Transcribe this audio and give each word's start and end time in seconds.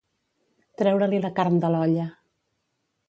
Treure-li 0.81 1.19
la 1.25 1.31
carn 1.41 1.61
de 1.67 1.71
l'olla. 1.77 2.11